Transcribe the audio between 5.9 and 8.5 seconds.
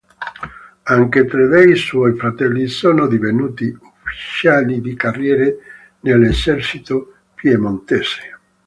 nell'esercito piemontese.